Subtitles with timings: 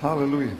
[0.00, 0.52] Aleluia.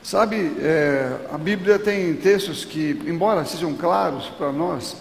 [0.00, 4.96] Sabe, é, a Bíblia tem textos que, embora sejam claros para nós,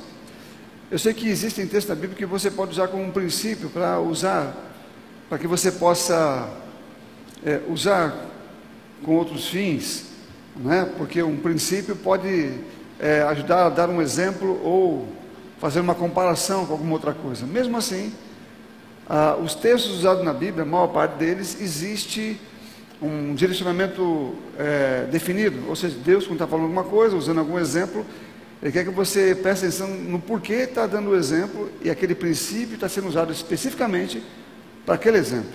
[0.89, 3.99] eu sei que existem textos da Bíblia que você pode usar como um princípio para
[3.99, 4.55] usar,
[5.29, 6.49] para que você possa
[7.45, 8.25] é, usar
[9.03, 10.05] com outros fins,
[10.55, 10.91] né?
[10.97, 12.55] porque um princípio pode
[12.99, 15.07] é, ajudar a dar um exemplo ou
[15.59, 17.45] fazer uma comparação com alguma outra coisa.
[17.45, 18.11] Mesmo assim,
[19.07, 22.41] ah, os textos usados na Bíblia, a maior parte deles, existe
[23.01, 28.05] um direcionamento é, definido, ou seja, Deus, quando está falando alguma coisa, usando algum exemplo,
[28.61, 32.75] Ele quer que você preste atenção no porquê está dando o exemplo e aquele princípio
[32.75, 34.23] está sendo usado especificamente
[34.85, 35.49] para aquele exemplo.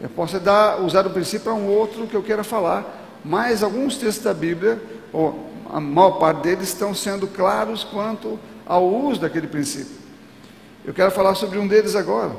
[0.00, 3.98] Eu posso dar, usar o princípio para um outro que eu queira falar, mas alguns
[3.98, 4.80] textos da Bíblia,
[5.12, 10.00] ou a maior parte deles, estão sendo claros quanto ao uso daquele princípio.
[10.82, 12.32] Eu quero falar sobre um deles agora.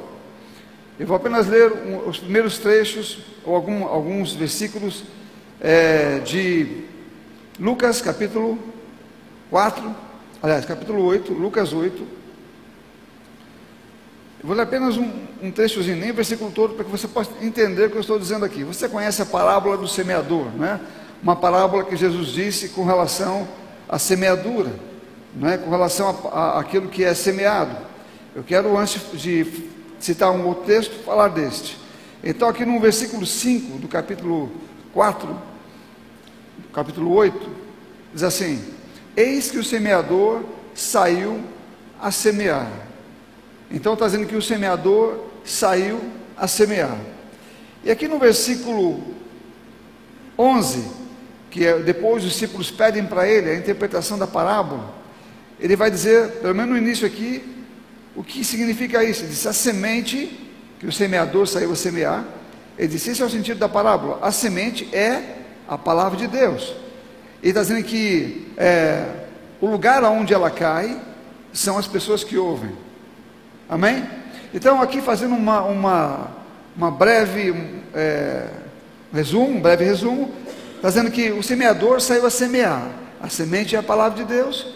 [1.02, 5.04] Eu vou apenas ler um, os primeiros trechos, ou algum, alguns versículos
[5.59, 6.84] é, de
[7.59, 8.59] Lucas capítulo
[9.50, 9.95] 4,
[10.44, 11.98] aliás, capítulo 8, Lucas 8.
[12.03, 12.08] Eu
[14.44, 17.88] vou ler apenas um, um trechozinho, nem o versículo todo, para que você possa entender
[17.88, 18.64] o que eu estou dizendo aqui.
[18.64, 20.80] Você conhece a parábola do semeador, não é?
[21.23, 23.47] Uma parábola que Jesus disse com relação
[23.90, 24.70] à semeadura,
[25.36, 25.58] não é?
[25.58, 27.75] com relação àquilo que é semeado.
[28.36, 31.77] Eu quero, antes de citar um outro texto, falar deste.
[32.23, 34.52] Então, aqui no versículo 5 do capítulo
[34.94, 35.41] 4,
[36.73, 37.49] capítulo 8,
[38.13, 38.63] diz assim:
[39.16, 41.41] Eis que o semeador saiu
[41.99, 42.69] a semear.
[43.69, 45.99] Então, está dizendo que o semeador saiu
[46.35, 46.97] a semear.
[47.83, 49.02] E aqui no versículo
[50.38, 50.85] 11,
[51.49, 54.94] que é, depois os discípulos pedem para ele a interpretação da parábola,
[55.59, 57.61] ele vai dizer, pelo menos no início aqui,
[58.16, 59.22] o que significa isso?
[59.22, 60.40] Ele diz: a semente
[60.80, 62.26] que o semeador saiu a semear.
[62.78, 64.20] Ele disse: esse é o sentido da parábola.
[64.22, 65.38] A semente é
[65.68, 66.73] a palavra de Deus.
[67.42, 69.06] Ele está dizendo que é,
[69.59, 71.00] o lugar aonde ela cai
[71.53, 72.72] são as pessoas que ouvem.
[73.69, 74.06] Amém?
[74.53, 76.31] Então, aqui fazendo uma, uma,
[76.75, 78.47] uma breve é,
[79.14, 80.30] resumo, um breve resumo,
[80.75, 82.90] está dizendo que o semeador saiu a semear.
[83.22, 84.68] A semente é a palavra de Deus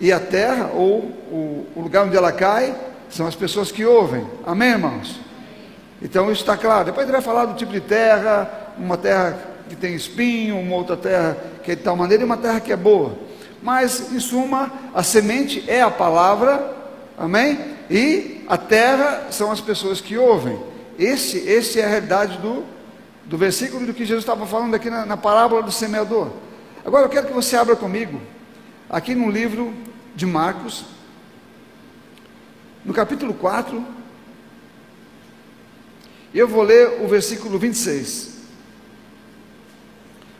[0.00, 0.98] e a terra, ou
[1.30, 2.74] o, o lugar onde ela cai,
[3.10, 4.26] são as pessoas que ouvem.
[4.46, 5.20] Amém, irmãos?
[6.00, 6.86] Então isso está claro.
[6.86, 9.38] Depois ele vai falar do tipo de terra, uma terra
[9.68, 12.72] que tem espinho, uma outra terra que é de tal maneira e uma terra que
[12.72, 13.16] é boa.
[13.62, 16.74] Mas, em suma, a semente é a palavra,
[17.18, 17.58] amém?
[17.90, 20.58] E a terra são as pessoas que ouvem.
[20.98, 22.64] Esse, esse é a realidade do,
[23.26, 26.28] do versículo do que Jesus estava falando aqui na, na parábola do semeador.
[26.84, 28.20] Agora eu quero que você abra comigo,
[28.88, 29.74] aqui no livro
[30.14, 30.84] de Marcos,
[32.84, 33.84] no capítulo 4,
[36.32, 38.38] eu vou ler o versículo 26.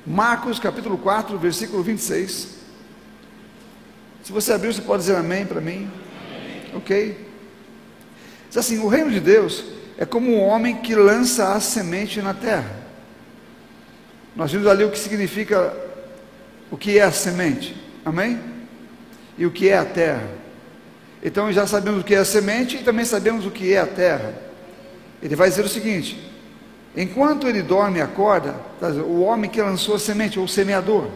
[0.07, 2.61] Marcos, capítulo 4, versículo 26.
[4.23, 5.91] Se você abrir, você pode dizer amém para mim?
[6.27, 6.63] Amém.
[6.75, 7.29] Ok?
[8.49, 9.65] Diz assim: o reino de Deus
[9.99, 12.79] é como um homem que lança a semente na terra.
[14.35, 15.77] Nós vimos ali o que significa,
[16.71, 17.77] o que é a semente.
[18.05, 18.51] Amém?
[19.41, 20.29] e o que é a terra.
[21.23, 23.87] Então já sabemos o que é a semente e também sabemos o que é a
[23.87, 24.35] terra.
[25.23, 26.31] Ele vai dizer o seguinte:
[26.97, 31.09] enquanto ele dorme e acorda, tá o homem que lançou a semente, ou o semeador,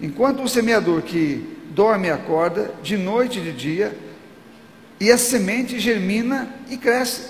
[0.00, 3.98] enquanto o semeador que dorme e acorda, de noite e de dia,
[5.00, 7.22] e a semente germina e cresce,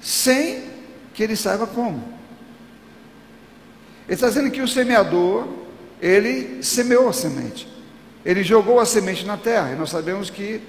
[0.00, 0.64] sem
[1.14, 2.16] que ele saiba como.
[4.06, 5.46] Ele está dizendo que o semeador,
[6.00, 7.66] ele semeou a semente.
[8.24, 10.60] Ele jogou a semente na terra, e nós sabemos que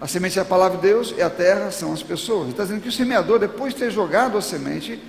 [0.00, 2.42] a semente é a palavra de Deus e a terra são as pessoas.
[2.42, 5.02] Ele está dizendo que o semeador, depois de ter jogado a semente,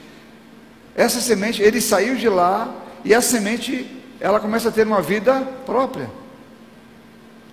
[0.95, 5.41] essa semente, ele saiu de lá e a semente, ela começa a ter uma vida
[5.65, 6.09] própria.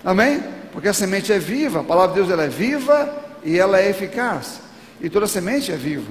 [0.04, 0.42] Amém?
[0.72, 3.90] Porque a semente é viva, a palavra de Deus ela é viva e ela é
[3.90, 4.60] eficaz.
[5.00, 6.10] E toda semente é viva.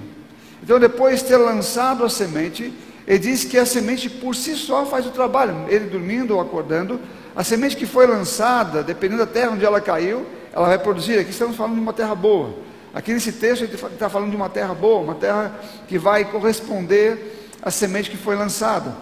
[0.62, 2.73] Então, depois de ter lançado a semente,
[3.07, 5.65] ele diz que a semente por si só faz o trabalho.
[5.68, 7.00] Ele dormindo ou acordando,
[7.36, 11.19] a semente que foi lançada, dependendo da terra onde ela caiu, ela vai produzir.
[11.19, 12.53] Aqui estamos falando de uma terra boa.
[12.94, 17.51] Aqui nesse texto, gente está falando de uma terra boa, uma terra que vai corresponder
[17.61, 18.95] à semente que foi lançada.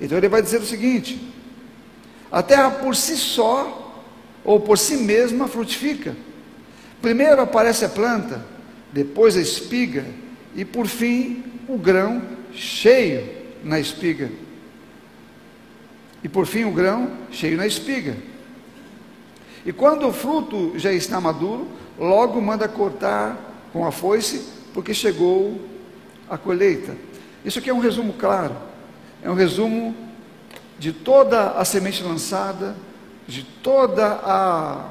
[0.00, 1.32] Então ele vai dizer o seguinte:
[2.30, 4.04] a terra por si só,
[4.44, 6.16] ou por si mesma, frutifica.
[7.02, 8.44] Primeiro aparece a planta,
[8.92, 10.06] depois a espiga,
[10.54, 13.28] e por fim o grão cheio
[13.64, 14.30] na espiga
[16.22, 18.16] e por fim o grão cheio na espiga.
[19.68, 21.68] E quando o fruto já está maduro,
[21.98, 23.36] logo manda cortar
[23.70, 25.60] com a foice, porque chegou
[26.26, 26.96] a colheita.
[27.44, 28.56] Isso aqui é um resumo claro.
[29.22, 29.94] é um resumo
[30.78, 32.74] de toda a semente lançada,
[33.26, 34.86] de toda a,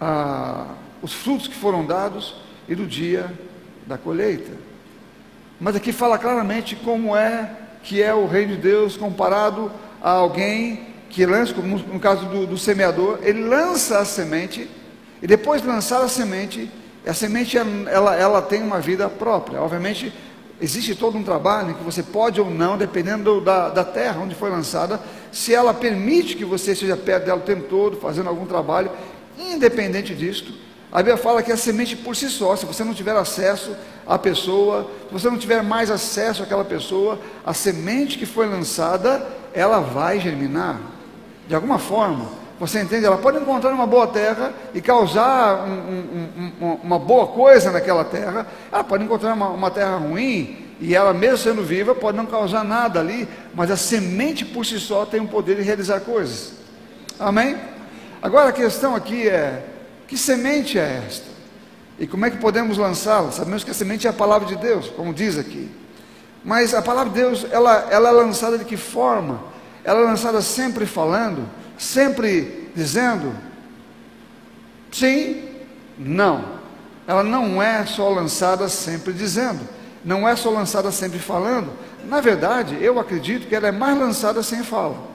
[0.00, 0.66] a
[1.02, 2.34] os frutos que foram dados
[2.66, 3.30] e do dia
[3.86, 4.52] da colheita.
[5.60, 9.70] Mas aqui fala claramente como é que é o reino de Deus comparado
[10.00, 14.68] a alguém que lança, como no caso do, do semeador, ele lança a semente
[15.22, 16.70] e depois de lançar a semente,
[17.06, 19.60] a semente ela, ela tem uma vida própria.
[19.60, 20.12] Obviamente,
[20.60, 24.50] existe todo um trabalho que você pode ou não, dependendo da, da terra onde foi
[24.50, 25.00] lançada,
[25.32, 28.90] se ela permite que você esteja perto dela o tempo todo, fazendo algum trabalho,
[29.38, 30.52] independente disto,
[30.90, 33.76] a Bíblia fala que a semente por si só, se você não tiver acesso
[34.06, 39.26] à pessoa, se você não tiver mais acesso àquela pessoa, a semente que foi lançada,
[39.52, 40.80] ela vai germinar.
[41.48, 42.26] De alguma forma,
[42.60, 43.06] você entende?
[43.06, 48.04] Ela pode encontrar uma boa terra e causar um, um, um, uma boa coisa naquela
[48.04, 48.46] terra.
[48.70, 52.62] Ela pode encontrar uma, uma terra ruim e ela, mesmo sendo viva, pode não causar
[52.62, 56.52] nada ali, mas a semente por si só tem o poder de realizar coisas.
[57.18, 57.56] Amém?
[58.20, 59.64] Agora a questão aqui é:
[60.06, 61.26] que semente é esta?
[61.98, 63.32] E como é que podemos lançá-la?
[63.32, 65.70] Sabemos que a semente é a palavra de Deus, como diz aqui.
[66.44, 69.40] Mas a palavra de Deus, ela, ela é lançada de que forma?
[69.88, 71.48] Ela é lançada sempre falando,
[71.78, 73.34] sempre dizendo
[74.92, 75.48] sim,
[75.98, 76.58] não.
[77.06, 79.66] Ela não é só lançada sempre dizendo,
[80.04, 81.72] não é só lançada sempre falando.
[82.04, 85.08] Na verdade, eu acredito que ela é mais lançada sem fala.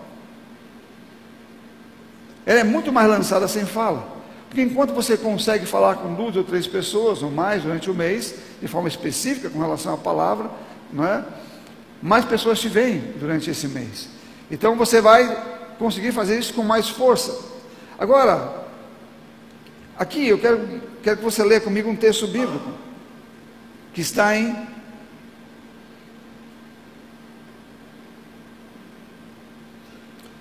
[2.44, 4.12] Ela é muito mais lançada sem fala.
[4.50, 8.34] Porque enquanto você consegue falar com duas ou três pessoas ou mais durante o mês,
[8.60, 10.50] de forma específica com relação à palavra,
[10.92, 11.24] não é?
[12.02, 14.23] mais pessoas te veem durante esse mês.
[14.50, 17.38] Então você vai conseguir fazer isso com mais força.
[17.98, 18.66] Agora,
[19.98, 22.72] aqui eu quero, quero que você leia comigo um texto bíblico,
[23.94, 24.54] que está em.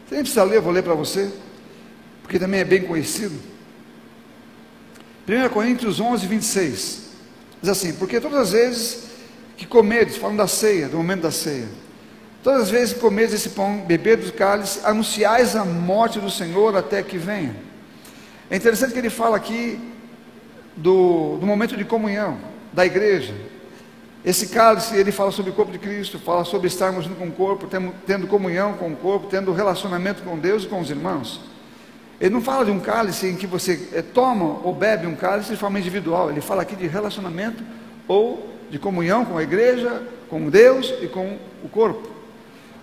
[0.07, 1.33] Você nem precisa ler, eu vou ler para você,
[2.23, 3.39] porque também é bem conhecido.
[5.29, 7.03] 1 Coríntios 11, 26.
[7.61, 9.05] Diz assim: Porque todas as vezes
[9.57, 11.69] que comeres, falando da ceia, do momento da ceia,
[12.43, 16.77] todas as vezes que comeres esse pão, beber do cálice, anunciais a morte do Senhor
[16.77, 17.55] até que venha.
[18.51, 19.81] É interessante que ele fala aqui
[20.77, 22.39] do, do momento de comunhão
[22.73, 23.35] da igreja.
[24.25, 27.67] Esse cálice, ele fala sobre o corpo de Cristo, fala sobre estarmos com o corpo,
[27.67, 31.41] tendo, tendo comunhão com o corpo, tendo relacionamento com Deus e com os irmãos.
[32.21, 35.51] Ele não fala de um cálice em que você é, toma ou bebe um cálice
[35.51, 36.31] de forma individual.
[36.31, 37.65] Ele fala aqui de relacionamento
[38.07, 42.12] ou de comunhão com a igreja, com Deus e com o corpo.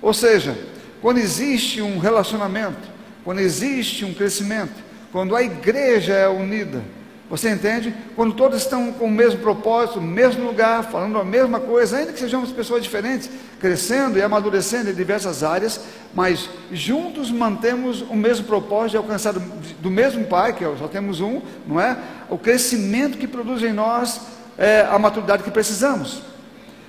[0.01, 0.57] Ou seja,
[1.01, 2.89] quando existe um relacionamento,
[3.23, 4.73] quando existe um crescimento,
[5.11, 6.81] quando a igreja é unida,
[7.29, 7.93] você entende?
[8.15, 12.11] Quando todos estão com o mesmo propósito, no mesmo lugar, falando a mesma coisa, ainda
[12.11, 13.29] que sejamos pessoas diferentes,
[13.59, 15.79] crescendo e amadurecendo em diversas áreas,
[16.15, 19.41] mas juntos mantemos o mesmo propósito de alcançar do,
[19.79, 21.95] do mesmo Pai, que é só temos um, não é?
[22.29, 24.21] O crescimento que produz em nós
[24.57, 26.23] é, a maturidade que precisamos.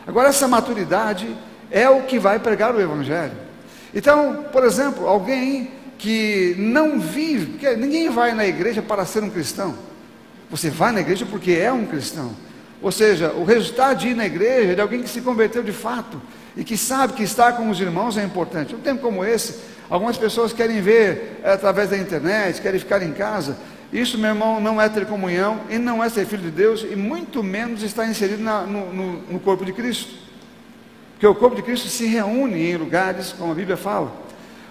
[0.07, 1.37] Agora, essa maturidade
[1.71, 3.33] é o que vai pregar o Evangelho.
[3.95, 9.31] Então, por exemplo, alguém que não vive, porque ninguém vai na igreja para ser um
[9.31, 9.75] cristão.
[10.51, 12.35] Você vai na igreja porque é um cristão.
[12.83, 15.73] Ou seja, o resultado de ir na igreja é de alguém que se converteu de
[15.73, 16.21] fato
[16.57, 18.75] e que sabe que estar com os irmãos é importante.
[18.75, 23.13] Um tempo como esse, algumas pessoas querem ver é, através da internet, querem ficar em
[23.13, 23.57] casa.
[23.93, 26.97] Isso, meu irmão, não é ter comunhão e não é ser filho de Deus e
[26.97, 30.30] muito menos estar inserido na, no, no, no corpo de Cristo.
[31.21, 34.11] Porque o corpo de Cristo se reúne em lugares, como a Bíblia fala.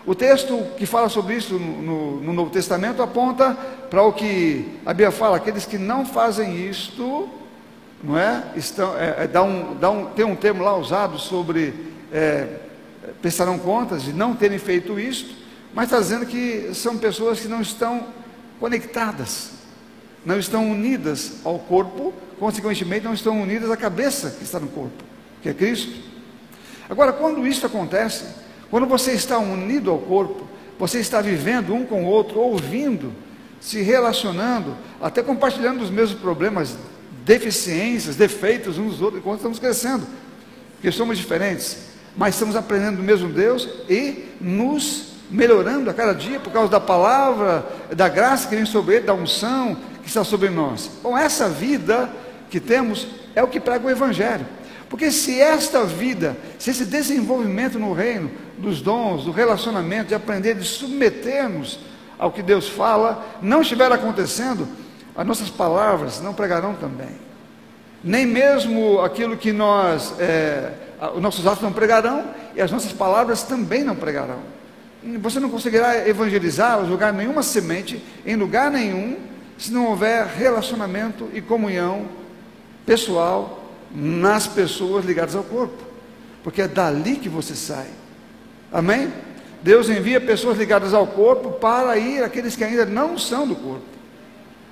[0.04, 3.56] O texto que fala sobre isso no, no, no Novo Testamento aponta
[3.88, 7.30] para o que a Bíblia fala: aqueles que não fazem isto,
[8.04, 8.46] não é?
[8.56, 11.72] Estão, é, é dá um, dá um, tem um termo lá usado sobre
[12.12, 12.48] é,
[13.22, 15.36] prestarão contas de não terem feito isto,
[15.72, 18.08] mas está dizendo que são pessoas que não estão
[18.60, 19.52] conectadas,
[20.26, 25.04] não estão unidas ao corpo, consequentemente não estão unidas à cabeça que está no corpo,
[25.44, 26.09] que é Cristo.
[26.90, 28.26] Agora, quando isso acontece,
[28.70, 33.14] quando você está unido ao corpo, você está vivendo um com o outro, ouvindo,
[33.60, 36.78] se relacionando, até compartilhando os mesmos problemas,
[37.26, 40.08] deficiências, defeitos uns dos outros, enquanto estamos crescendo,
[40.74, 46.40] porque somos diferentes, mas estamos aprendendo do mesmo Deus e nos melhorando a cada dia
[46.40, 47.66] por causa da palavra,
[47.96, 50.90] da graça que vem sobre ele, da unção que está sobre nós.
[51.04, 52.10] Bom, essa vida
[52.50, 54.46] que temos é o que prega o Evangelho.
[54.90, 60.56] Porque se esta vida, se esse desenvolvimento no reino, dos dons, do relacionamento, de aprender,
[60.56, 61.80] de submetermos
[62.18, 64.68] ao que Deus fala, não estiver acontecendo,
[65.16, 67.12] as nossas palavras não pregarão também.
[68.04, 70.74] Nem mesmo aquilo que nós é,
[71.16, 74.40] os nossos atos não pregarão e as nossas palavras também não pregarão.
[75.22, 79.18] Você não conseguirá evangelizar jogar nenhuma semente em lugar nenhum
[79.58, 82.06] se não houver relacionamento e comunhão
[82.86, 83.59] pessoal
[83.94, 85.84] nas pessoas ligadas ao corpo,
[86.44, 87.88] porque é dali que você sai.
[88.72, 89.12] Amém?
[89.62, 93.86] Deus envia pessoas ligadas ao corpo para ir aqueles que ainda não são do corpo.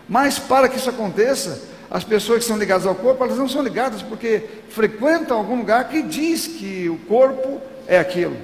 [0.08, 3.62] Mas para que isso aconteça, as pessoas que são ligadas ao corpo, elas não são
[3.62, 8.38] ligadas porque frequentam algum lugar que diz que o corpo é aquilo.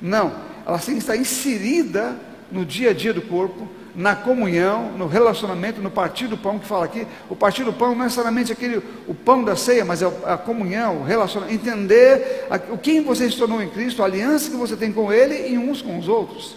[0.00, 0.32] Não,
[0.66, 2.16] elas têm que estar inserida
[2.50, 6.66] no dia a dia do corpo, na comunhão, no relacionamento, no partir do pão que
[6.66, 7.06] fala aqui.
[7.28, 10.36] O partir do pão não é necessariamente aquele o pão da ceia, mas é a
[10.36, 14.76] comunhão, o relacionamento, entender o quem você se tornou em Cristo, a aliança que você
[14.76, 16.56] tem com Ele e uns com os outros.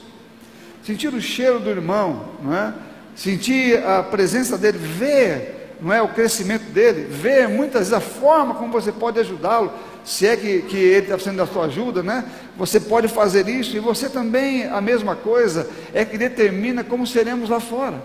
[0.83, 2.73] Sentir o cheiro do irmão, não é?
[3.15, 8.55] sentir a presença dele, ver não é, o crescimento dele, ver muitas vezes a forma
[8.55, 9.71] como você pode ajudá-lo,
[10.03, 12.25] se é que, que ele está precisando da sua ajuda, né?
[12.57, 17.49] Você pode fazer isso, e você também, a mesma coisa, é que determina como seremos
[17.49, 18.03] lá fora.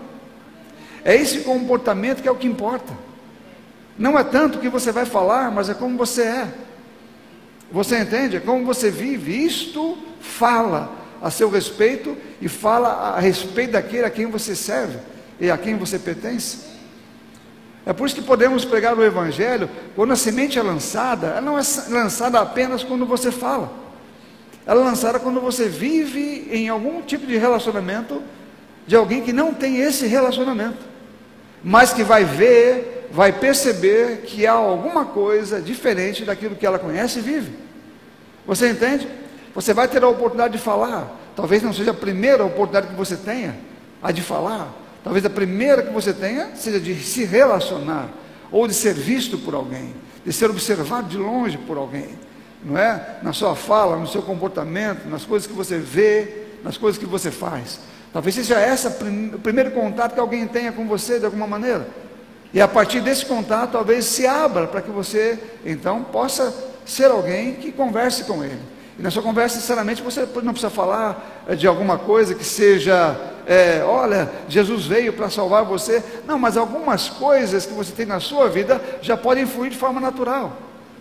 [1.03, 2.93] É esse comportamento que é o que importa.
[3.97, 6.47] Não é tanto o que você vai falar, mas é como você é.
[7.71, 8.37] Você entende?
[8.37, 9.45] É como você vive.
[9.45, 14.99] Isto fala a seu respeito e fala a respeito daquele a quem você serve
[15.39, 16.68] e a quem você pertence.
[17.89, 21.57] É por isso que podemos pregar o Evangelho quando a semente é lançada, ela não
[21.57, 23.73] é lançada apenas quando você fala,
[24.63, 28.21] ela é lançada quando você vive em algum tipo de relacionamento
[28.85, 30.77] de alguém que não tem esse relacionamento,
[31.63, 37.17] mas que vai ver, vai perceber que há alguma coisa diferente daquilo que ela conhece
[37.17, 37.53] e vive.
[38.45, 39.07] Você entende?
[39.55, 43.17] Você vai ter a oportunidade de falar, talvez não seja a primeira oportunidade que você
[43.17, 43.57] tenha,
[43.99, 44.71] a de falar,
[45.09, 48.09] talvez a primeira que você tenha seja de se relacionar,
[48.51, 52.09] ou de ser visto por alguém, de ser observado de longe por alguém,
[52.63, 53.17] não é?
[53.23, 57.31] Na sua fala, no seu comportamento, nas coisas que você vê, nas coisas que você
[57.31, 57.79] faz.
[58.13, 58.89] Talvez seja essa
[59.33, 61.87] o primeiro contato que alguém tenha com você de alguma maneira.
[62.53, 66.53] E a partir desse contato, talvez se abra para que você então possa
[66.85, 68.61] ser alguém que converse com ele.
[68.99, 73.17] E na sua conversa, sinceramente, você não precisa falar eh, de alguma coisa que seja,
[73.47, 76.03] é, olha, Jesus veio para salvar você.
[76.27, 80.01] Não, mas algumas coisas que você tem na sua vida já podem fluir de forma
[80.01, 80.51] natural.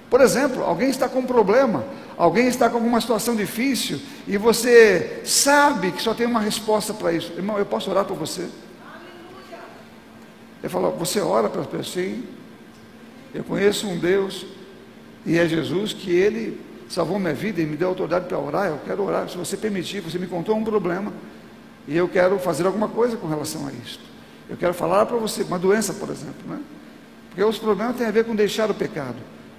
[0.09, 1.85] Por exemplo, alguém está com um problema,
[2.17, 7.13] alguém está com alguma situação difícil e você sabe que só tem uma resposta para
[7.13, 7.33] isso.
[7.33, 8.43] Irmão, eu posso orar por você?
[10.63, 11.89] Ele falou, você ora para as pessoas?
[11.89, 12.25] Sim.
[13.35, 14.47] Eu conheço um Deus
[15.27, 18.81] e é Jesus que ele salvou minha vida e me deu autoridade para orar, eu
[18.85, 19.29] quero orar.
[19.29, 21.13] Se você permitir, você me contou um problema
[21.87, 24.01] e eu quero fazer alguma coisa com relação a isso.
[24.49, 26.59] Eu quero falar para você, uma doença, por exemplo, né?
[27.29, 29.17] Porque os problemas têm a ver com deixar o pecado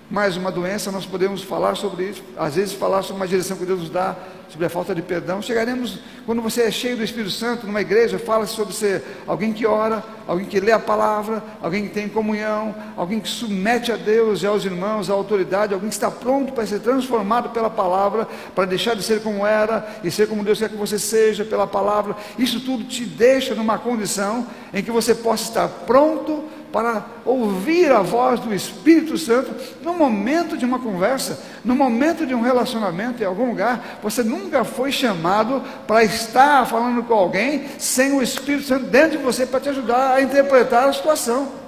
[0.09, 3.65] mais uma doença, nós podemos falar sobre isso, às vezes falar sobre uma direção que
[3.65, 4.15] Deus nos dá,
[4.49, 5.39] sobre a falta de perdão.
[5.39, 9.67] Chegaremos, quando você é cheio do Espírito Santo, numa igreja, fala sobre ser alguém que
[9.67, 14.41] ora, alguém que lê a palavra, alguém que tem comunhão, alguém que submete a Deus
[14.41, 18.65] e aos irmãos, à autoridade, alguém que está pronto para ser transformado pela palavra, para
[18.65, 22.15] deixar de ser como era e ser como Deus quer que você seja pela palavra.
[22.39, 28.01] Isso tudo te deixa numa condição em que você possa estar pronto para ouvir a
[28.01, 29.51] voz do Espírito Santo
[29.83, 33.99] no momento de uma conversa, no momento de um relacionamento em algum lugar.
[34.01, 39.23] Você nunca foi chamado para estar falando com alguém sem o Espírito Santo dentro de
[39.23, 41.59] você para te ajudar a interpretar a situação.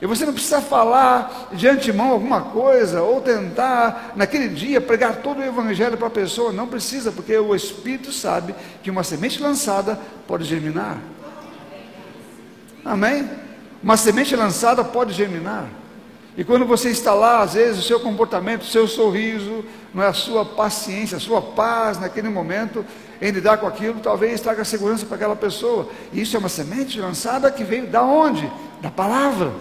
[0.00, 5.40] E você não precisa falar de antemão alguma coisa, ou tentar naquele dia pregar todo
[5.40, 9.98] o evangelho para a pessoa, não precisa, porque o Espírito sabe que uma semente lançada
[10.26, 10.98] pode germinar.
[12.82, 13.28] Amém?
[13.82, 15.66] Uma semente lançada pode germinar.
[16.36, 20.06] E quando você está lá, às vezes o seu comportamento, o seu sorriso, não é
[20.06, 22.84] a sua paciência, a sua paz naquele momento
[23.20, 25.88] em lidar com aquilo, talvez traga segurança para aquela pessoa.
[26.12, 28.50] E isso é uma semente lançada que veio da onde?
[28.80, 29.52] Da palavra.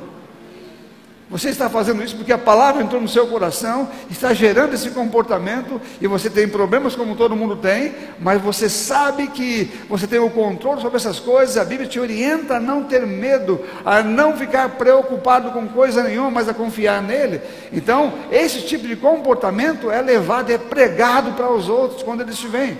[1.29, 5.79] Você está fazendo isso porque a palavra entrou no seu coração, está gerando esse comportamento
[6.01, 10.31] e você tem problemas como todo mundo tem, mas você sabe que você tem o
[10.31, 11.55] controle sobre essas coisas.
[11.55, 16.31] A Bíblia te orienta a não ter medo, a não ficar preocupado com coisa nenhuma,
[16.31, 17.41] mas a confiar nele.
[17.71, 22.47] Então, esse tipo de comportamento é levado, é pregado para os outros quando eles te
[22.47, 22.75] veem.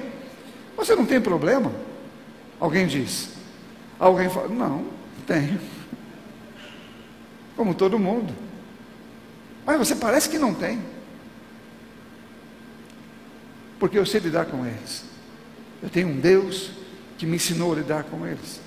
[0.75, 1.71] Você não tem problema?
[2.59, 3.29] Alguém diz.
[3.99, 4.85] Alguém fala: Não,
[5.27, 5.59] tenho
[7.59, 8.33] como todo mundo.
[9.65, 10.79] Mas você parece que não tem.
[13.77, 15.03] Porque eu sei lidar com eles.
[15.83, 16.71] Eu tenho um Deus
[17.17, 18.61] que me ensinou a lidar com eles.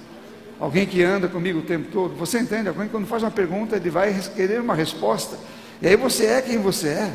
[0.61, 2.15] Alguém que anda comigo o tempo todo.
[2.17, 2.69] Você entende?
[2.69, 5.39] Alguém quando faz uma pergunta, ele vai querer uma resposta.
[5.81, 7.13] E aí você é quem você é.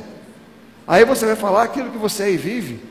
[0.88, 2.84] Aí você vai falar aquilo que você é e vive.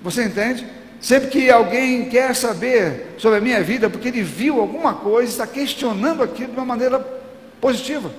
[0.00, 0.66] Você entende?
[0.98, 5.46] Sempre que alguém quer saber sobre a minha vida, porque ele viu alguma coisa, está
[5.46, 7.20] questionando aquilo de uma maneira
[7.62, 8.10] positiva.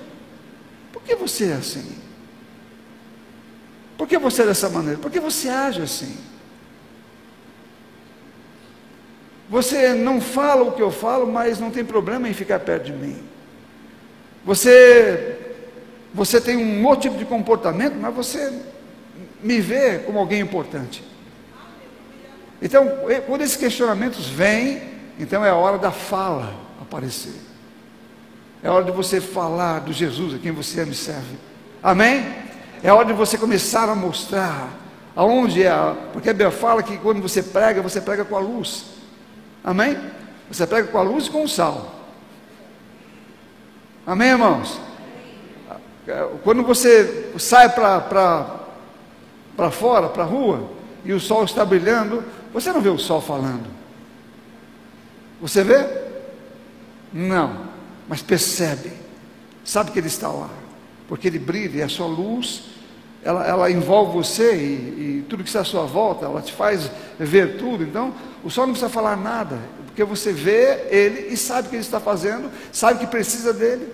[0.90, 1.98] Por que você é assim?
[3.98, 4.98] Por que você é dessa maneira?
[4.98, 6.16] Por que você age assim?
[9.50, 12.92] Você não fala o que eu falo, mas não tem problema em ficar perto de
[12.94, 13.22] mim.
[14.46, 15.38] Você,
[16.14, 18.50] você tem um outro tipo de comportamento, mas você
[19.42, 21.04] me vê como alguém importante.
[22.62, 22.88] Então,
[23.26, 24.82] quando esses questionamentos vêm,
[25.18, 27.53] então é a hora da fala aparecer.
[28.64, 31.36] É hora de você falar do Jesus a quem você ama serve.
[31.82, 32.26] Amém?
[32.82, 34.70] É hora de você começar a mostrar
[35.14, 35.70] aonde é,
[36.14, 38.86] porque a Bíblia fala que quando você prega, você prega com a luz.
[39.62, 39.98] Amém?
[40.48, 41.94] Você prega com a luz e com o sal.
[44.06, 44.80] Amém, irmãos?
[46.42, 48.60] Quando você sai para
[49.72, 50.70] fora, para a rua,
[51.04, 53.66] e o sol está brilhando, você não vê o sol falando.
[55.40, 55.86] Você vê?
[57.12, 57.63] Não,
[58.08, 58.92] mas percebe,
[59.64, 60.50] sabe que ele está lá,
[61.08, 62.64] porque ele brilha e a sua luz,
[63.22, 66.90] ela, ela envolve você e, e tudo que está à sua volta, ela te faz
[67.18, 67.82] ver tudo.
[67.82, 71.76] Então, o sol não precisa falar nada, porque você vê ele e sabe o que
[71.76, 73.88] ele está fazendo, sabe que precisa dele.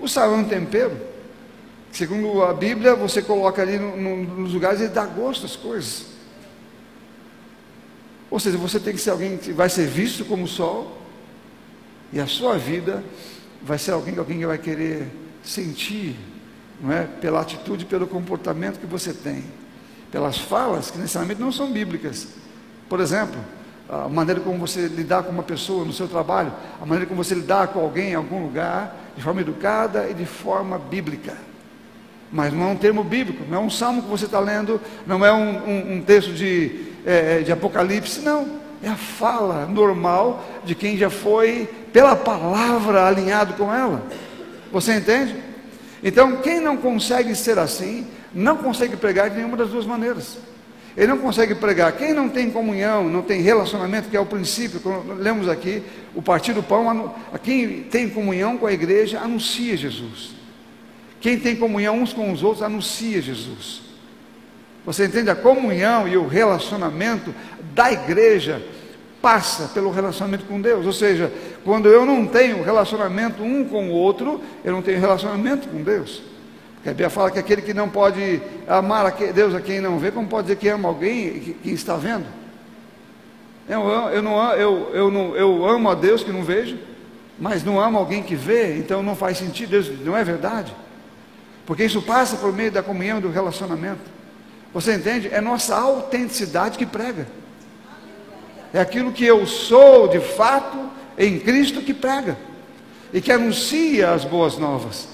[0.00, 0.96] O sal é um tempero.
[1.92, 6.06] Segundo a Bíblia, você coloca ali no, no, nos lugares e dá gosto às coisas.
[8.30, 10.99] Ou seja, você tem que ser alguém que vai ser visto como sol,
[12.12, 13.04] e a sua vida
[13.62, 15.08] vai ser alguém, alguém que vai querer
[15.42, 16.16] sentir,
[16.80, 17.04] não é?
[17.04, 19.44] Pela atitude, pelo comportamento que você tem,
[20.10, 22.28] pelas falas que necessariamente não são bíblicas,
[22.88, 23.38] por exemplo,
[23.88, 27.34] a maneira como você lidar com uma pessoa no seu trabalho, a maneira como você
[27.34, 31.36] lidar com alguém em algum lugar, de forma educada e de forma bíblica.
[32.32, 35.24] Mas não é um termo bíblico, não é um salmo que você está lendo, não
[35.26, 38.60] é um, um, um texto de, é, de Apocalipse, não.
[38.82, 44.06] É a fala normal de quem já foi, pela palavra, alinhado com ela.
[44.72, 45.36] Você entende?
[46.02, 50.38] Então, quem não consegue ser assim, não consegue pregar de nenhuma das duas maneiras.
[50.96, 51.92] Ele não consegue pregar.
[51.92, 55.82] Quem não tem comunhão, não tem relacionamento, que é o princípio, quando lemos aqui,
[56.14, 60.32] o partir do pão, quem tem comunhão com a igreja, anuncia Jesus.
[61.20, 63.82] Quem tem comunhão uns com os outros, anuncia Jesus.
[64.84, 65.30] Você entende?
[65.30, 67.34] A comunhão e o relacionamento
[67.74, 68.62] da igreja
[69.20, 70.86] passa pelo relacionamento com Deus.
[70.86, 71.32] Ou seja,
[71.64, 76.22] quando eu não tenho relacionamento um com o outro, eu não tenho relacionamento com Deus.
[76.76, 79.98] Porque a Bíblia fala que aquele que não pode amar a Deus a quem não
[79.98, 82.24] vê, como pode dizer que ama alguém que, está vendo?
[83.68, 86.78] Eu, eu, não, eu, eu, não, eu amo a Deus que não vejo,
[87.38, 90.74] mas não amo alguém que vê, então não faz sentido, não é verdade?
[91.66, 94.00] Porque isso passa por meio da comunhão do relacionamento.
[94.72, 95.28] Você entende?
[95.30, 97.26] É nossa autenticidade que prega.
[98.72, 100.78] É aquilo que eu sou de fato
[101.18, 102.36] em Cristo que prega
[103.12, 105.08] e que anuncia as boas novas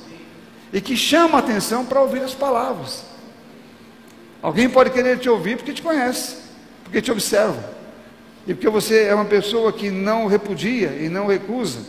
[0.72, 3.04] e que chama a atenção para ouvir as palavras.
[4.42, 6.36] Alguém pode querer te ouvir porque te conhece,
[6.84, 7.74] porque te observa,
[8.46, 11.80] e porque você é uma pessoa que não repudia e não recusa.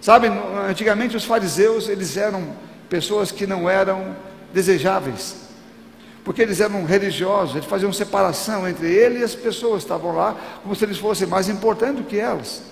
[0.00, 0.28] Sabe,
[0.68, 2.54] antigamente os fariseus, eles eram
[2.90, 4.14] pessoas que não eram
[4.52, 5.36] desejáveis,
[6.24, 10.34] porque eles eram religiosos, eles faziam separação entre ele e as pessoas que estavam lá,
[10.62, 12.62] como se eles fossem mais importantes do que elas.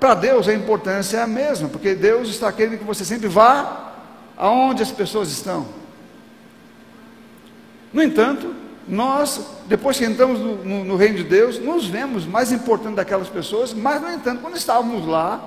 [0.00, 3.92] Para Deus a importância é a mesma, porque Deus está querendo que você sempre vá
[4.36, 5.66] aonde as pessoas estão.
[7.92, 8.54] No entanto,
[8.88, 13.28] nós, depois que entramos no, no, no, reino de Deus, nos vemos mais importantes daquelas
[13.28, 15.42] pessoas, mas, no entanto, quando estávamos lá,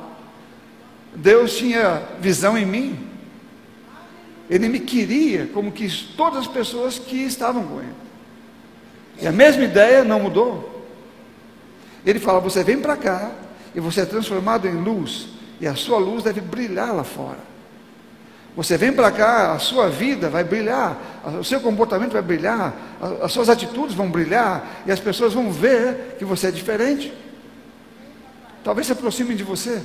[1.15, 3.16] Deus tinha visão em mim.
[4.49, 7.95] Ele me queria como que todas as pessoas que estavam com ele.
[9.21, 10.85] E a mesma ideia não mudou.
[12.05, 13.31] Ele fala: Você vem para cá,
[13.75, 15.27] e você é transformado em luz,
[15.59, 17.39] e a sua luz deve brilhar lá fora.
[18.55, 20.97] Você vem para cá, a sua vida vai brilhar,
[21.39, 22.73] o seu comportamento vai brilhar,
[23.21, 27.13] as suas atitudes vão brilhar, e as pessoas vão ver que você é diferente.
[28.63, 29.83] Talvez se aproximem de você,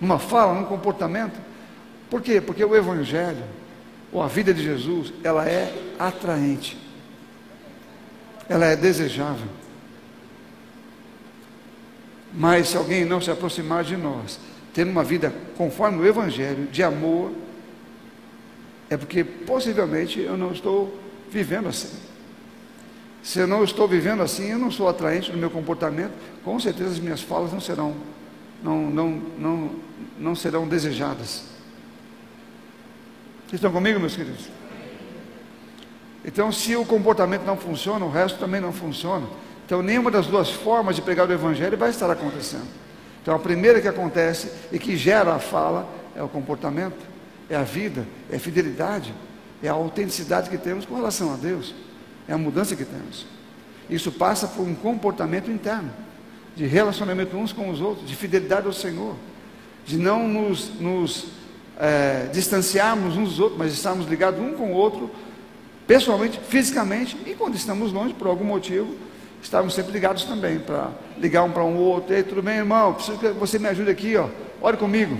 [0.00, 1.47] numa fala, num comportamento.
[2.10, 2.40] Por quê?
[2.40, 3.44] Porque o Evangelho,
[4.12, 6.78] ou a vida de Jesus, ela é atraente,
[8.48, 9.48] ela é desejável.
[12.32, 14.38] Mas se alguém não se aproximar de nós,
[14.72, 17.32] tendo uma vida conforme o Evangelho, de amor,
[18.90, 20.98] é porque possivelmente eu não estou
[21.30, 21.98] vivendo assim.
[23.22, 26.12] Se eu não estou vivendo assim, eu não sou atraente no meu comportamento,
[26.44, 27.94] com certeza as minhas falas não serão,
[28.62, 29.70] não, não, não,
[30.18, 31.57] não serão desejadas.
[33.48, 34.46] Vocês estão comigo, meus queridos?
[36.22, 39.26] Então, se o comportamento não funciona, o resto também não funciona.
[39.64, 42.68] Então, nenhuma das duas formas de pregar o Evangelho vai estar acontecendo.
[43.22, 46.98] Então, a primeira que acontece e que gera a fala é o comportamento,
[47.48, 49.14] é a vida, é a fidelidade,
[49.62, 51.74] é a autenticidade que temos com relação a Deus,
[52.28, 53.24] é a mudança que temos.
[53.88, 55.90] Isso passa por um comportamento interno,
[56.54, 59.16] de relacionamento uns com os outros, de fidelidade ao Senhor,
[59.86, 61.37] de não nos, nos
[61.78, 65.10] é, distanciarmos uns dos outros, mas estarmos ligados um com o outro,
[65.86, 68.94] pessoalmente, fisicamente, e quando estamos longe, por algum motivo,
[69.42, 73.18] estávamos sempre ligados também, para ligar um para um outro, ei, tudo bem, irmão, preciso
[73.18, 74.28] que você me ajude aqui, ó,
[74.60, 75.16] ore comigo,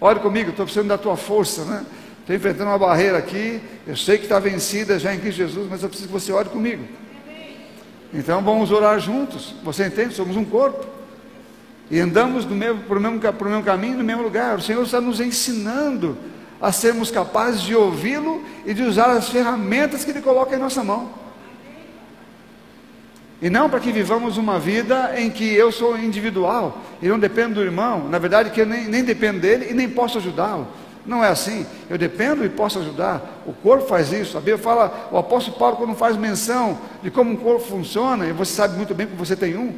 [0.00, 1.84] ore comigo, estou precisando da tua força, né?
[2.20, 5.82] Estou enfrentando uma barreira aqui, eu sei que está vencida já em Cristo Jesus, mas
[5.82, 6.84] eu preciso que você ore comigo.
[8.14, 10.14] Então vamos orar juntos, você entende?
[10.14, 11.01] Somos um corpo.
[11.92, 14.56] E andamos do mesmo, para, o mesmo, para o mesmo caminho, no mesmo lugar.
[14.56, 16.16] O Senhor está nos ensinando
[16.58, 20.82] a sermos capazes de ouvi-lo e de usar as ferramentas que Ele coloca em nossa
[20.82, 21.10] mão.
[23.42, 27.56] E não para que vivamos uma vida em que eu sou individual e não dependo
[27.56, 28.08] do irmão.
[28.08, 30.66] Na verdade, que eu nem, nem dependo dele e nem posso ajudá-lo.
[31.04, 31.66] Não é assim.
[31.90, 33.42] Eu dependo e posso ajudar.
[33.44, 34.38] O corpo faz isso.
[34.38, 38.32] A Bíblia fala, o apóstolo Paulo, quando faz menção de como um corpo funciona, e
[38.32, 39.74] você sabe muito bem que você tem um,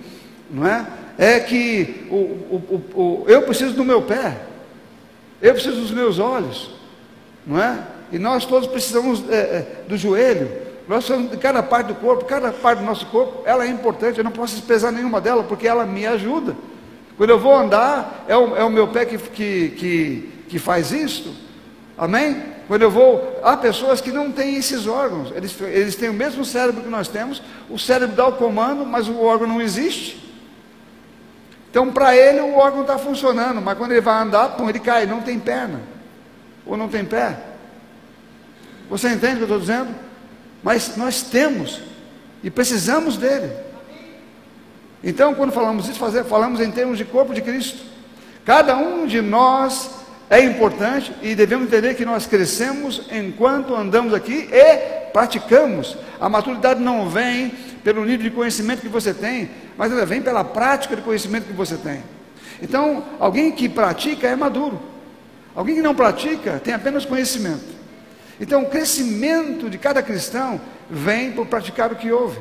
[0.49, 0.87] não é?
[1.17, 4.37] É que o, o, o, eu preciso do meu pé,
[5.41, 6.71] eu preciso dos meus olhos,
[7.47, 7.79] não é?
[8.11, 10.51] E nós todos precisamos é, é, do joelho,
[10.89, 14.19] nós somos de cada parte do corpo, cada parte do nosso corpo, ela é importante,
[14.19, 16.57] eu não posso desprezar nenhuma dela, porque ela me ajuda.
[17.17, 20.91] Quando eu vou andar, é o, é o meu pé que, que, que, que faz
[20.93, 21.31] isto,
[21.97, 22.55] amém?
[22.67, 26.45] Quando eu vou, há pessoas que não têm esses órgãos, eles, eles têm o mesmo
[26.45, 30.24] cérebro que nós temos, o cérebro dá o comando, mas o órgão não existe.
[31.75, 35.07] Então, para ele, o órgão está funcionando, mas quando ele vai andar, pum, ele cai,
[35.07, 35.81] não tem perna,
[36.65, 37.37] ou não tem pé.
[38.89, 39.93] Você entende o que eu estou dizendo?
[40.63, 41.81] Mas nós temos
[42.45, 43.53] e precisamos dele.
[45.03, 47.83] Então, quando falamos isso, falamos em termos de corpo de Cristo.
[48.45, 49.91] Cada um de nós
[50.31, 55.97] é importante e devemos entender que nós crescemos enquanto andamos aqui e praticamos.
[56.21, 57.53] A maturidade não vem
[57.85, 61.53] pelo nível de conhecimento que você tem, mas ela vem pela prática de conhecimento que
[61.53, 62.03] você tem.
[62.63, 64.81] Então, alguém que pratica é maduro.
[65.55, 67.75] Alguém que não pratica tem apenas conhecimento.
[68.41, 72.39] Então, o crescimento de cada cristão vem por praticar o que ouve.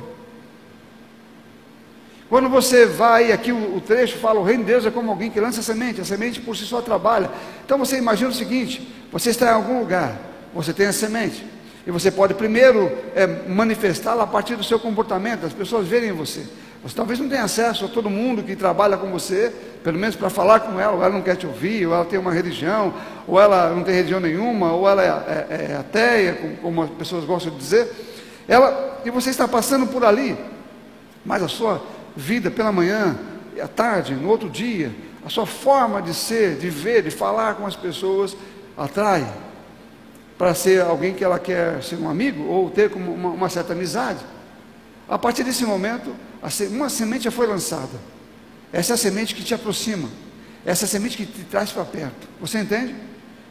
[2.30, 5.30] Quando você vai, aqui o, o, trecho fala: o reino de Deus é como alguém
[5.30, 7.30] que lança a semente, a semente por si só trabalha.
[7.64, 10.20] Então você imagina o seguinte: você está em algum lugar,
[10.52, 11.46] você tem a semente,
[11.86, 16.46] e você pode primeiro é, manifestá-la a partir do seu comportamento, as pessoas verem você.
[16.82, 20.30] Você talvez não tenha acesso a todo mundo que trabalha com você, pelo menos para
[20.30, 22.94] falar com ela, ou ela não quer te ouvir, ou ela tem uma religião,
[23.28, 27.26] ou ela não tem religião nenhuma, ou ela é, é, é ateia, como, as pessoas
[27.26, 27.90] gostam de dizer.
[28.48, 30.38] Ela, e você está passando por ali,
[31.26, 31.82] mas a sua
[32.16, 33.18] vida pela manhã,
[33.62, 34.92] à tarde, no outro dia,
[35.26, 38.36] a sua forma de ser, de ver, de falar com as pessoas,
[38.78, 39.26] atrai
[40.44, 44.20] para ser alguém que ela quer ser um amigo ou ter uma, uma certa amizade.
[45.08, 46.14] A partir desse momento,
[46.70, 47.98] uma semente já foi lançada.
[48.74, 50.10] Essa é a semente que te aproxima.
[50.66, 52.28] Essa é a semente que te traz para perto.
[52.42, 52.94] Você entende?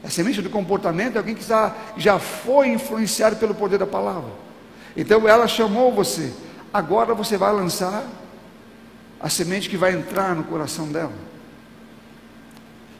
[0.04, 4.30] A semente do comportamento é alguém que já, já foi influenciado pelo poder da palavra.
[4.94, 6.30] Então ela chamou você.
[6.74, 8.06] Agora você vai lançar
[9.18, 11.14] a semente que vai entrar no coração dela.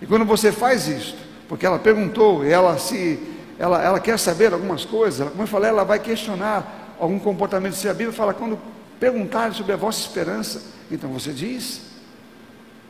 [0.00, 1.14] E quando você faz isso,
[1.46, 3.31] porque ela perguntou, ela se
[3.62, 7.74] ela, ela quer saber algumas coisas, como eu falei, ela vai questionar algum comportamento.
[7.74, 8.58] Se a Bíblia fala, quando
[8.98, 11.80] perguntarem sobre a vossa esperança, então você diz,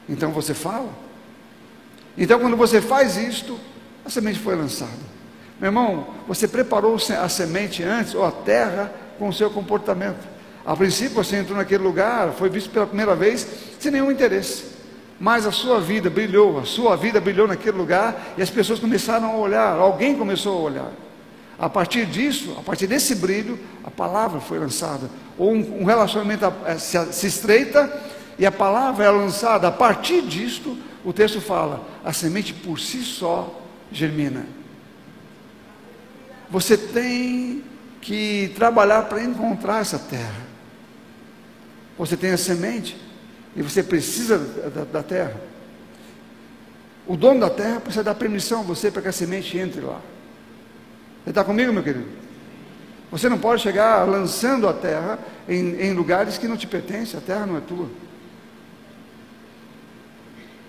[0.09, 0.89] então você fala.
[2.17, 3.61] Então, quando você faz isto,
[4.03, 5.13] a semente foi lançada.
[5.61, 10.27] Meu irmão, você preparou a semente antes, ou a terra, com o seu comportamento.
[10.65, 13.47] A princípio, você entrou naquele lugar, foi visto pela primeira vez,
[13.79, 14.72] sem nenhum interesse.
[15.23, 19.31] Mas a sua vida brilhou, a sua vida brilhou naquele lugar, e as pessoas começaram
[19.31, 20.93] a olhar, alguém começou a olhar.
[21.57, 25.09] A partir disso, a partir desse brilho, a palavra foi lançada.
[25.39, 28.03] Ou um, um relacionamento eh, se, se estreita
[28.37, 29.69] e a palavra é lançada.
[29.69, 34.45] A partir disto, o texto fala: a semente por si só germina.
[36.51, 37.63] Você tem
[38.01, 40.43] que trabalhar para encontrar essa terra.
[41.97, 43.12] Você tem a semente
[43.55, 45.41] e você precisa da, da terra.
[47.07, 50.01] O dono da terra precisa dar permissão a você para que a semente entre lá.
[51.25, 52.07] Você está comigo, meu querido?
[53.11, 57.23] Você não pode chegar lançando a terra em, em lugares que não te pertencem, a
[57.23, 57.89] terra não é tua.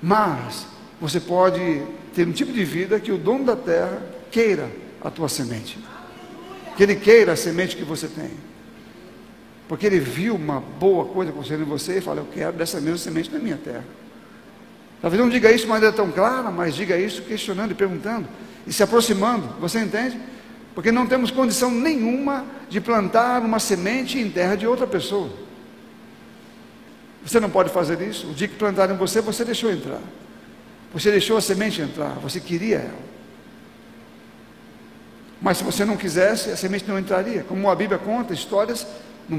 [0.02, 0.68] Mas
[1.00, 4.70] você pode ter um tipo de vida que o dono da terra queira
[5.02, 5.80] a tua semente.
[6.76, 8.32] Que Ele queira a semente que você tem.
[9.68, 12.98] Porque Ele viu uma boa coisa acontecendo em você e fala: Eu quero dessa mesma
[12.98, 13.86] semente na minha terra.
[15.02, 18.28] Talvez não diga isso de maneira tão clara, mas diga isso questionando e perguntando
[18.66, 19.48] e se aproximando.
[19.60, 20.18] Você entende?
[20.74, 25.30] Porque não temos condição nenhuma de plantar uma semente em terra de outra pessoa.
[27.26, 28.28] Você não pode fazer isso.
[28.28, 30.02] O dia que plantaram em você, você deixou entrar.
[30.94, 33.14] Você deixou a semente entrar, você queria ela.
[35.42, 37.44] Mas se você não quisesse, a semente não entraria.
[37.44, 38.88] Como a Bíblia conta histórias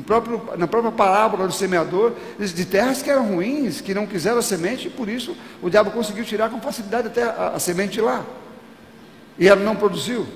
[0.01, 4.43] próprio, na própria parábola do semeador, de terras que eram ruins, que não quiseram a
[4.43, 8.25] semente, e por isso o diabo conseguiu tirar com facilidade até a, a semente lá.
[9.39, 10.27] E ela não produziu.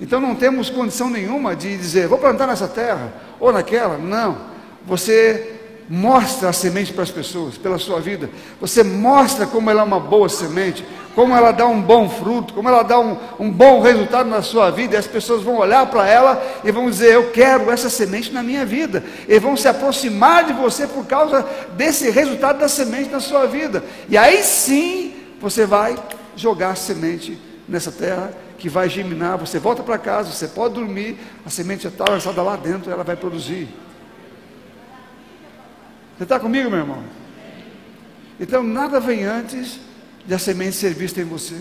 [0.00, 3.96] Então não temos condição nenhuma de dizer, vou plantar nessa terra ou naquela.
[3.96, 4.36] Não.
[4.84, 5.61] Você
[5.94, 8.30] mostra a semente para as pessoas, pela sua vida.
[8.58, 10.82] Você mostra como ela é uma boa semente,
[11.14, 14.70] como ela dá um bom fruto, como ela dá um, um bom resultado na sua
[14.70, 14.94] vida.
[14.94, 18.42] E as pessoas vão olhar para ela e vão dizer: Eu quero essa semente na
[18.42, 19.04] minha vida.
[19.28, 23.84] E vão se aproximar de você por causa desse resultado da semente na sua vida.
[24.08, 25.94] E aí sim você vai
[26.34, 29.36] jogar a semente nessa terra que vai germinar.
[29.36, 33.14] Você volta para casa, você pode dormir, a semente está lançada lá dentro, ela vai
[33.14, 33.68] produzir.
[36.22, 37.02] Você está comigo, meu irmão?
[38.38, 39.80] Então, nada vem antes
[40.24, 41.56] de a semente ser vista em você.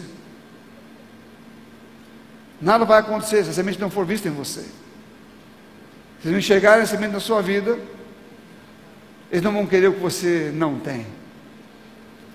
[2.61, 4.63] Nada vai acontecer se a semente não for vista em você.
[6.21, 7.75] Se não enxergarem a semente na sua vida,
[9.31, 11.07] eles não vão querer o que você não tem.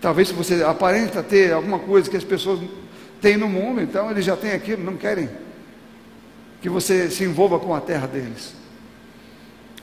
[0.00, 2.58] Talvez se você aparenta ter alguma coisa que as pessoas
[3.20, 5.30] têm no mundo, então eles já têm aquilo, não querem
[6.60, 8.65] que você se envolva com a terra deles.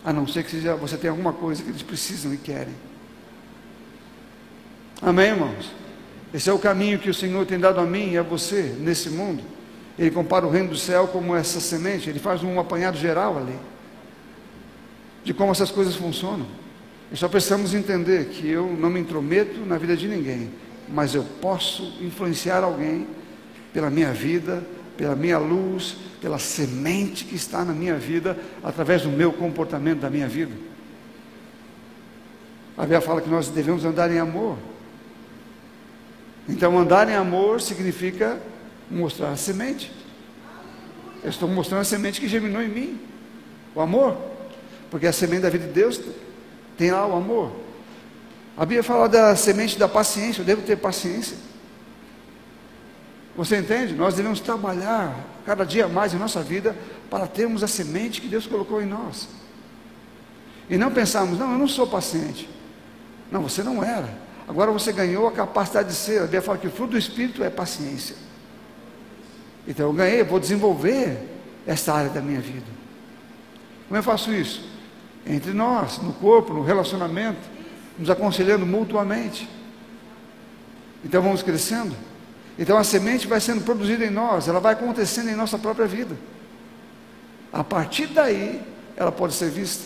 [0.03, 2.73] A não ser que você tenha alguma coisa que eles precisam e querem.
[5.01, 5.71] Amém, irmãos?
[6.33, 9.09] Esse é o caminho que o Senhor tem dado a mim e a você nesse
[9.09, 9.43] mundo.
[9.97, 13.55] Ele compara o reino do céu como essa semente, ele faz um apanhado geral ali
[15.23, 16.45] de como essas coisas funcionam.
[17.11, 20.51] E só precisamos entender que eu não me intrometo na vida de ninguém,
[20.89, 23.07] mas eu posso influenciar alguém
[23.71, 24.63] pela minha vida,
[24.97, 30.09] pela minha luz, pela semente que está na minha vida, através do meu comportamento da
[30.09, 30.53] minha vida.
[32.77, 34.57] A Bíblia fala que nós devemos andar em amor.
[36.47, 38.39] Então, andar em amor significa
[38.89, 39.91] mostrar a semente.
[41.23, 42.99] Eu estou mostrando a semente que germinou em mim,
[43.73, 44.17] o amor,
[44.91, 46.01] porque a semente da vida de Deus
[46.77, 47.51] tem lá o amor.
[48.57, 51.37] A Bíblia fala da semente da paciência, eu devo ter paciência.
[53.35, 53.93] Você entende?
[53.93, 55.15] Nós devemos trabalhar
[55.45, 56.75] cada dia mais em nossa vida
[57.09, 59.27] para termos a semente que Deus colocou em nós.
[60.69, 62.47] E não pensarmos, não, eu não sou paciente.
[63.31, 64.09] Não, você não era.
[64.47, 66.19] Agora você ganhou a capacidade de ser.
[66.19, 68.15] A Bíblia fala que o fruto do Espírito é paciência.
[69.67, 71.17] Então eu ganhei, vou desenvolver
[71.65, 72.65] esta área da minha vida.
[73.87, 74.63] Como eu faço isso?
[75.25, 77.39] Entre nós, no corpo, no relacionamento,
[77.97, 79.49] nos aconselhando mutuamente.
[81.03, 81.95] Então vamos crescendo.
[82.57, 86.15] Então a semente vai sendo produzida em nós, ela vai acontecendo em nossa própria vida.
[87.51, 88.61] A partir daí,
[88.95, 89.83] ela pode ser vista.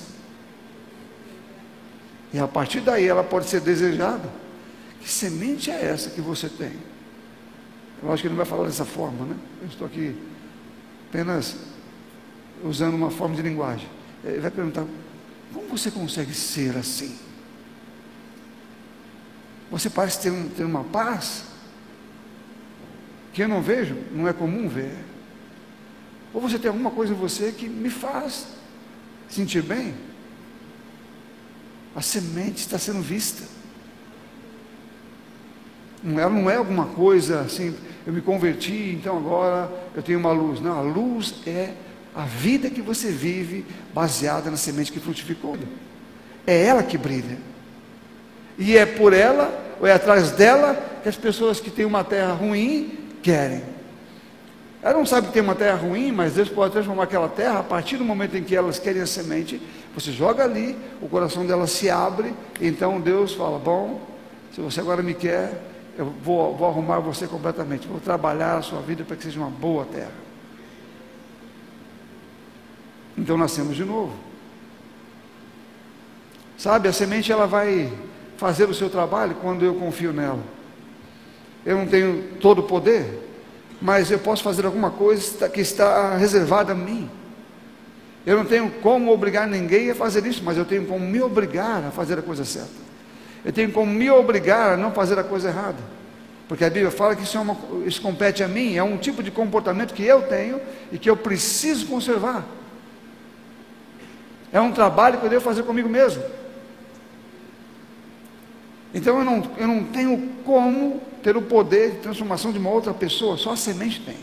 [2.33, 4.29] E a partir daí ela pode ser desejada.
[5.01, 6.73] Que semente é essa que você tem?
[8.03, 9.35] Eu acho que ele não vai falar dessa forma, né?
[9.61, 10.15] Eu estou aqui
[11.09, 11.55] apenas
[12.63, 13.87] usando uma forma de linguagem.
[14.23, 14.85] Ele vai perguntar:
[15.53, 17.17] como você consegue ser assim?
[19.71, 21.43] Você parece ter, um, ter uma paz
[23.37, 24.95] que eu não vejo, não é comum ver.
[26.33, 28.47] Ou você tem alguma coisa em você que me faz
[29.29, 29.93] sentir bem.
[31.95, 33.43] A semente está sendo vista.
[36.03, 40.59] Ela não é alguma coisa assim, eu me converti, então agora eu tenho uma luz.
[40.59, 41.75] Não, a luz é
[42.15, 45.55] a vida que você vive baseada na semente que frutificou.
[46.47, 47.37] É ela que brilha.
[48.57, 50.73] E é por ela, ou é atrás dela,
[51.03, 53.61] que as pessoas que têm uma terra ruim querem.
[54.81, 57.63] Ela não sabe que tem uma terra ruim, mas Deus pode transformar aquela terra a
[57.63, 59.61] partir do momento em que elas querem a semente.
[59.93, 63.99] Você joga ali, o coração delas se abre, então Deus fala: Bom,
[64.53, 65.61] se você agora me quer,
[65.97, 69.49] eu vou, vou arrumar você completamente, vou trabalhar a sua vida para que seja uma
[69.49, 70.27] boa terra.
[73.17, 74.13] Então nascemos de novo.
[76.57, 77.91] Sabe, a semente ela vai
[78.37, 80.56] fazer o seu trabalho quando eu confio nela.
[81.67, 83.05] Eu não tenho todo o poder,
[83.81, 87.09] mas eu posso fazer alguma coisa que está reservada a mim.
[88.25, 91.83] Eu não tenho como obrigar ninguém a fazer isso, mas eu tenho como me obrigar
[91.83, 92.87] a fazer a coisa certa.
[93.43, 95.75] Eu tenho como me obrigar a não fazer a coisa errada.
[96.47, 99.21] Porque a Bíblia fala que isso, é uma, isso compete a mim, é um tipo
[99.21, 102.45] de comportamento que eu tenho e que eu preciso conservar.
[104.53, 106.23] É um trabalho que eu devo fazer comigo mesmo.
[108.93, 112.93] Então eu não, eu não tenho como ter o poder de transformação de uma outra
[112.93, 114.15] pessoa, só a semente tem.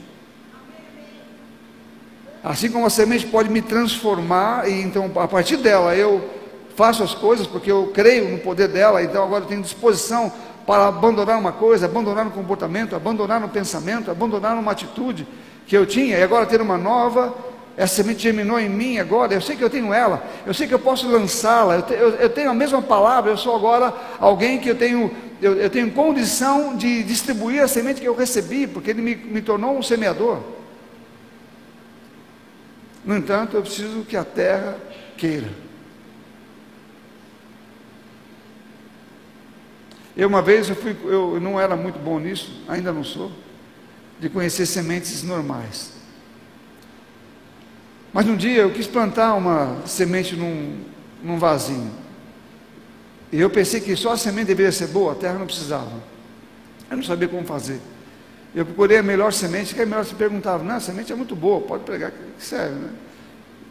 [2.43, 6.27] Assim como a semente pode me transformar, e então a partir dela eu
[6.75, 10.33] faço as coisas porque eu creio no poder dela, então agora eu tenho disposição
[10.67, 15.29] para abandonar uma coisa, abandonar um comportamento, abandonar um pensamento, abandonar uma atitude
[15.67, 17.35] que eu tinha e agora ter uma nova.
[17.77, 20.75] Essa semente germinou em mim agora, eu sei que eu tenho ela, eu sei que
[20.75, 24.61] eu posso lançá-la, eu, te, eu, eu, tenho a mesma palavra, eu sou agora alguém
[24.61, 25.11] que eu tenho,
[25.43, 29.43] eu, eu, tenho condição de distribuir a semente que eu recebi, porque ele me, me
[29.43, 30.39] tornou um semeador.
[33.05, 34.77] No entanto, eu preciso que a terra
[35.17, 35.49] queira.
[40.17, 43.33] Eu uma vez eu, fui, eu não era muito bom nisso, ainda não sou,
[44.21, 46.04] de conhecer sementes normais.
[48.15, 50.85] Mas um dia eu quis plantar uma semente num,
[51.21, 51.91] num vasinho.
[53.33, 55.91] E eu pensei que só a semente deveria ser boa, a terra não precisava.
[56.89, 57.81] Eu não sabia como fazer.
[58.55, 61.35] Eu procurei a melhor semente, que a melhor se perguntava, não, a semente é muito
[61.35, 62.91] boa, pode pregar, que serve, né?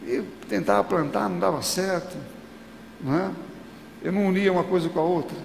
[0.06, 2.14] E tentava plantar, não dava certo,
[3.00, 3.30] não é?
[4.02, 5.38] Eu não unia uma coisa com a outra.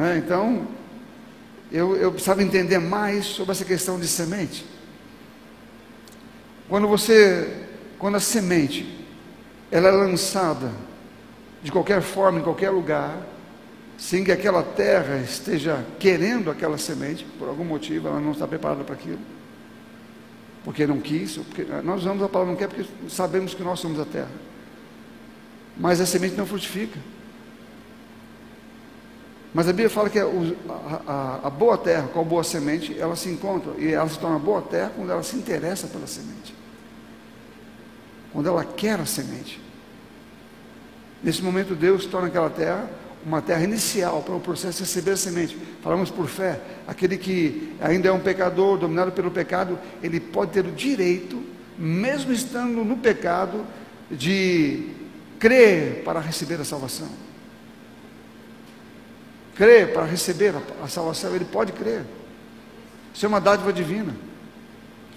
[0.00, 0.16] É?
[0.16, 0.66] Então,
[1.70, 4.64] eu, eu precisava entender mais sobre essa questão de semente.
[6.68, 7.66] Quando você,
[7.98, 9.06] quando a semente,
[9.70, 10.70] ela é lançada
[11.62, 13.16] de qualquer forma, em qualquer lugar,
[13.96, 18.84] sem que aquela terra esteja querendo aquela semente, por algum motivo ela não está preparada
[18.84, 19.18] para aquilo,
[20.64, 23.98] porque não quis, porque, nós usamos a palavra não quer porque sabemos que nós somos
[23.98, 24.30] a terra,
[25.76, 26.98] mas a semente não frutifica.
[29.54, 30.26] Mas a Bíblia fala que a,
[31.06, 34.38] a, a, boa terra com a boa semente, ela se encontra e ela se torna
[34.38, 36.57] boa terra quando ela se interessa pela semente.
[38.38, 39.60] Quando ela quer a semente.
[41.24, 42.88] Nesse momento, Deus torna aquela terra
[43.26, 45.58] uma terra inicial para o processo de receber a semente.
[45.82, 46.60] Falamos por fé.
[46.86, 51.42] Aquele que ainda é um pecador, dominado pelo pecado, ele pode ter o direito,
[51.76, 53.66] mesmo estando no pecado,
[54.08, 54.88] de
[55.40, 57.08] crer para receber a salvação
[59.56, 62.04] crer para receber a, a salvação, ele pode crer.
[63.12, 64.14] Isso é uma dádiva divina.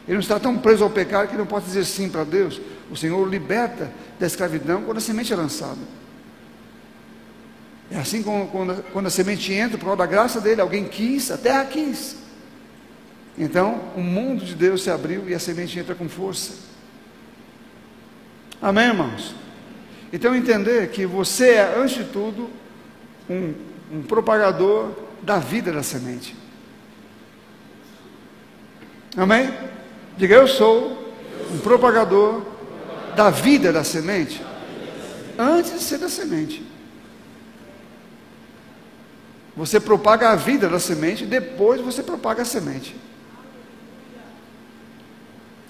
[0.08, 2.60] Ele não está tão preso ao pecado que não pode dizer sim para Deus.
[2.92, 5.80] O Senhor liberta da escravidão quando a semente é lançada.
[7.90, 11.32] É assim como quando, quando a semente entra por causa da graça dele, alguém quis,
[11.32, 12.18] a terra quis.
[13.38, 16.54] Então, o mundo de Deus se abriu e a semente entra com força.
[18.62, 19.34] Amém, irmãos?
[20.14, 22.50] Então, entender que você é, antes de tudo,
[23.30, 23.54] um
[23.92, 26.36] um propagador da vida da semente.
[29.18, 29.52] Amém?
[30.18, 31.14] Diga, eu sou
[31.54, 32.42] um propagador
[33.16, 34.42] da vida da semente,
[35.38, 36.66] antes de ser da semente.
[39.56, 42.96] Você propaga a vida da semente, depois você propaga a semente.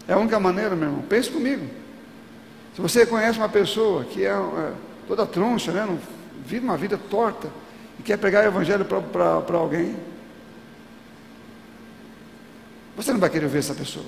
[0.08, 1.04] É a única maneira, meu irmão.
[1.04, 1.65] Pense comigo.
[2.75, 4.71] Se você conhece uma pessoa que é, é
[5.08, 5.97] toda troncha, né,
[6.45, 7.49] vive uma vida torta,
[7.99, 9.95] e quer pregar o evangelho para alguém,
[12.95, 14.06] você não vai querer ver essa pessoa.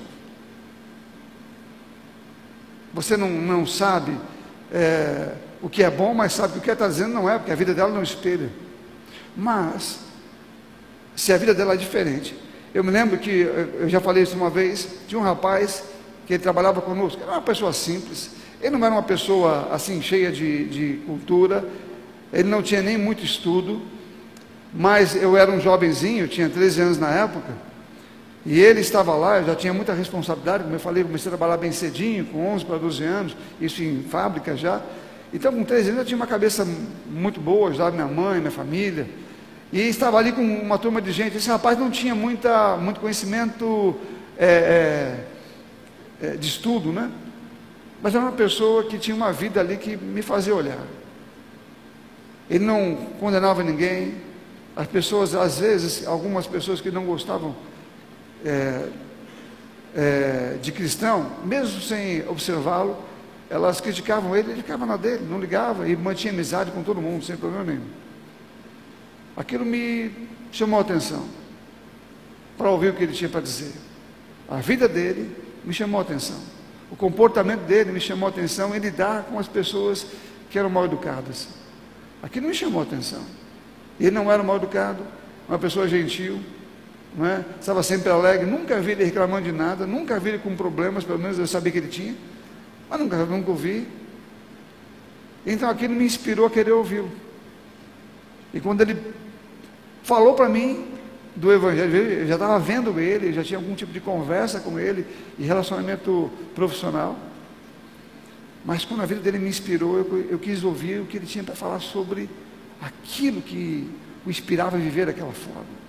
[2.94, 4.16] Você não, não sabe
[4.72, 7.38] é, o que é bom, mas sabe que o que ela está dizendo não é,
[7.38, 8.50] porque a vida dela não espelha.
[9.36, 10.00] Mas,
[11.16, 12.36] se a vida dela é diferente,
[12.74, 13.30] eu me lembro que,
[13.80, 15.84] eu já falei isso uma vez, de um rapaz
[16.28, 20.32] que ele trabalhava conosco, era uma pessoa simples, ele não era uma pessoa assim cheia
[20.32, 21.68] de, de cultura,
[22.32, 23.82] ele não tinha nem muito estudo,
[24.74, 27.54] mas eu era um jovenzinho, tinha 13 anos na época,
[28.46, 31.58] e ele estava lá, eu já tinha muita responsabilidade, como eu falei, comecei a trabalhar
[31.58, 34.82] bem cedinho, com 11 para 12 anos, isso em fábrica já.
[35.34, 36.68] Então, com 13 anos, eu tinha uma cabeça
[37.10, 39.08] muito boa, ajudava minha mãe, minha família,
[39.72, 41.38] e estava ali com uma turma de gente.
[41.38, 43.96] Esse rapaz não tinha muita, muito conhecimento
[44.38, 45.26] é,
[46.22, 47.10] é, é de estudo, né?
[48.02, 50.86] Mas era uma pessoa que tinha uma vida ali que me fazia olhar.
[52.50, 54.16] Ele não condenava ninguém.
[54.76, 57.56] As pessoas, às vezes, algumas pessoas que não gostavam
[58.46, 58.90] é,
[59.96, 62.98] é, de cristão, mesmo sem observá-lo,
[63.50, 67.24] elas criticavam ele, ele ficava na dele, não ligava e mantinha amizade com todo mundo,
[67.24, 67.86] sem problema nenhum.
[69.38, 70.12] Aquilo me
[70.52, 71.26] chamou a atenção
[72.58, 73.74] para ouvir o que ele tinha para dizer.
[74.50, 76.38] A vida dele me chamou a atenção.
[76.92, 80.06] O comportamento dele me chamou a atenção em lidar com as pessoas
[80.50, 81.48] que eram mal educadas.
[82.22, 83.22] Aquilo me chamou a atenção.
[84.00, 85.04] Ele não era mal educado,
[85.48, 86.40] uma pessoa gentil,
[87.22, 87.44] é?
[87.60, 91.20] estava sempre alegre, nunca vi ele reclamando de nada, nunca vi ele com problemas, pelo
[91.20, 92.16] menos eu sabia que ele tinha,
[92.90, 93.88] mas nunca, nunca ouvi.
[95.46, 97.12] Então aquilo me inspirou a querer ouvi-lo.
[98.54, 98.98] E quando ele
[100.02, 100.88] falou para mim
[101.36, 105.06] do Evangelho, eu já estava vendo ele, já tinha algum tipo de conversa com ele
[105.38, 107.16] e relacionamento profissional.
[108.66, 111.44] Mas quando a vida dele me inspirou, eu, eu quis ouvir o que ele tinha
[111.44, 112.30] para falar sobre
[112.82, 113.90] aquilo que
[114.26, 115.83] o inspirava a viver daquela forma.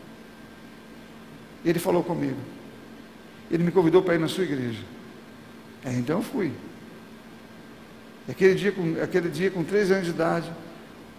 [1.64, 2.38] E ele falou comigo.
[3.50, 4.82] Ele me convidou para ir na sua igreja.
[5.84, 6.52] É, então eu fui.
[8.28, 10.52] E aquele dia, com, aquele dia, com 13 anos de idade,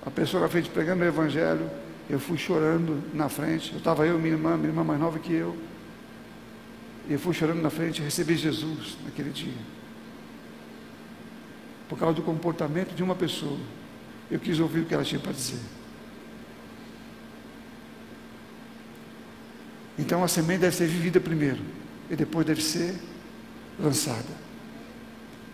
[0.05, 1.69] a pessoa na frente pregando o Evangelho,
[2.09, 3.71] eu fui chorando na frente.
[3.71, 5.55] Eu estava eu, minha irmã, minha irmã mais nova que eu.
[7.07, 9.53] E eu fui chorando na frente e recebi Jesus naquele dia.
[11.87, 13.59] Por causa do comportamento de uma pessoa.
[14.29, 15.59] Eu quis ouvir o que ela tinha para dizer.
[19.97, 21.61] Então a semente deve ser vivida primeiro
[22.09, 22.95] e depois deve ser
[23.79, 24.45] lançada.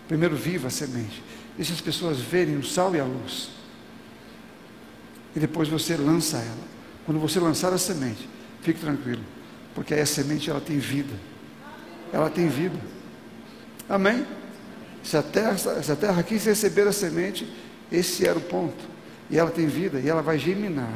[0.08, 1.22] Primeiro viva a semente.
[1.56, 3.50] Deixa as pessoas verem o sal e a luz.
[5.34, 6.72] E depois você lança ela.
[7.04, 8.28] Quando você lançar a semente,
[8.62, 9.22] fique tranquilo,
[9.74, 11.14] porque aí a semente ela tem vida.
[12.12, 12.78] Ela tem vida.
[13.88, 14.24] Amém?
[15.02, 17.50] Se a terra, se a terra quis receber a semente,
[17.90, 18.84] esse era o ponto.
[19.30, 20.92] E ela tem vida e ela vai germinar.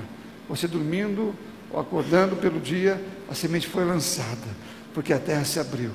[0.48, 1.34] Você dormindo
[1.70, 4.46] ou acordando pelo dia, a semente foi lançada,
[4.94, 5.90] porque a terra se abriu.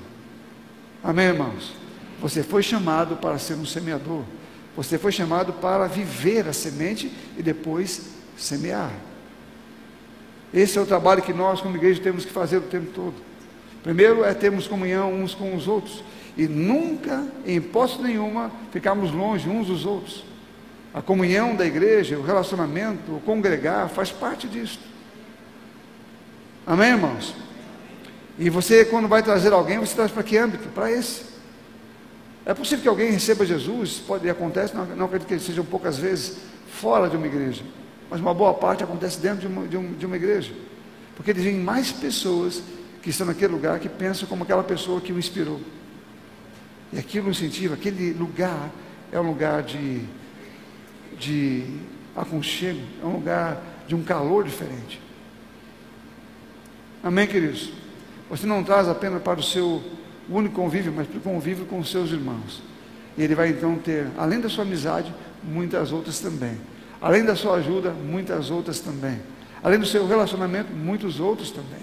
[1.04, 1.74] Amém, irmãos?
[2.22, 4.24] Você foi chamado para ser um semeador.
[4.76, 8.92] Você foi chamado para viver a semente e depois semear.
[10.54, 13.16] Esse é o trabalho que nós, como igreja, temos que fazer o tempo todo.
[13.84, 16.04] Primeiro é termos comunhão uns com os outros
[16.38, 20.24] e nunca, em hipótese nenhuma, ficarmos longe uns dos outros.
[20.94, 24.80] A comunhão da igreja, o relacionamento, o congregar, faz parte disso.
[26.72, 27.36] Amém, irmãos?
[28.40, 30.70] E você, quando vai trazer alguém, você traz para que âmbito?
[30.70, 31.24] Para esse.
[32.46, 36.38] É possível que alguém receba Jesus, pode acontece, não, não acredito que sejam poucas vezes
[36.70, 37.62] fora de uma igreja,
[38.10, 40.54] mas uma boa parte acontece dentro de uma, de, um, de uma igreja,
[41.14, 42.64] porque eles veem mais pessoas
[43.04, 45.60] que estão naquele lugar que pensam como aquela pessoa que o inspirou.
[46.94, 48.72] E aquilo incentiva, aquele lugar
[49.12, 50.04] é um lugar de,
[51.20, 51.66] de
[52.16, 55.11] aconchego, é um lugar de um calor diferente.
[57.04, 57.72] Amém, queridos?
[58.30, 59.82] Você não traz apenas para o seu
[60.30, 62.62] único convívio, mas para o convívio com os seus irmãos.
[63.18, 66.58] E ele vai então ter, além da sua amizade, muitas outras também.
[67.02, 69.20] Além da sua ajuda, muitas outras também.
[69.64, 71.82] Além do seu relacionamento, muitos outros também.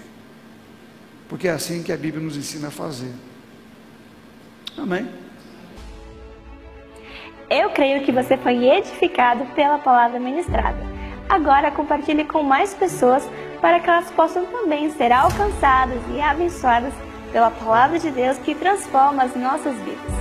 [1.27, 3.11] Porque é assim que a Bíblia nos ensina a fazer.
[4.77, 5.07] Amém?
[7.49, 10.79] Eu creio que você foi edificado pela palavra ministrada.
[11.27, 13.29] Agora compartilhe com mais pessoas
[13.61, 16.93] para que elas possam também ser alcançadas e abençoadas
[17.31, 20.13] pela palavra de Deus que transforma as nossas vidas.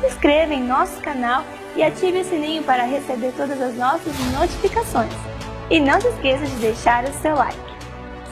[0.00, 5.12] Se inscreva em nosso canal e ative o sininho para receber todas as nossas notificações.
[5.70, 7.58] E não se esqueça de deixar o seu like.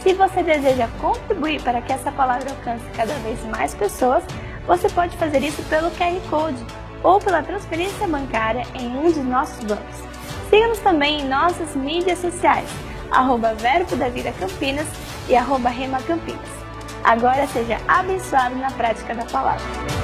[0.03, 4.23] Se você deseja contribuir para que essa palavra alcance cada vez mais pessoas,
[4.67, 6.65] você pode fazer isso pelo QR Code
[7.03, 9.97] ou pela transferência bancária em um de nossos bancos.
[10.49, 12.69] Siga-nos também em nossas mídias sociais
[13.11, 14.87] arroba Verbo da Vida Campinas
[15.29, 16.49] e arroba Rema Campinas.
[17.05, 20.00] Agora seja abençoado na prática da palavra.